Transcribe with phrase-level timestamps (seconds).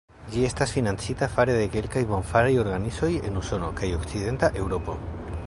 [0.35, 4.99] Ĝi estas financita fare de kelkaj bonfaraj organizoj en Usono kaj Okcidenta Eŭropo.